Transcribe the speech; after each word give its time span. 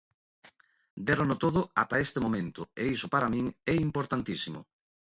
Dérono 1.07 1.35
todo 1.43 1.61
ata 1.83 2.01
este 2.05 2.19
momento 2.25 2.61
e 2.81 2.83
iso 2.95 3.07
para 3.13 3.31
min 3.33 3.45
é 3.73 3.75
importantísimo. 3.87 4.59